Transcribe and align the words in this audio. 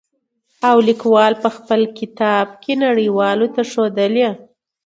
او 0.69 0.77
ليکوال 0.87 1.33
په 1.43 1.49
خپل 1.55 1.81
کتاب 1.99 2.47
کې 2.63 2.73
نړۍ 2.83 3.09
والو 3.17 3.47
ته 3.55 3.61
ښودلي. 3.71 4.27